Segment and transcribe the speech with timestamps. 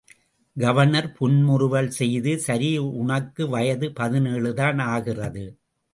[0.57, 5.45] Governor புன்முறுவல் செய்து சரி உனக்கு வயது பதினேழுதான் ஆகிறது.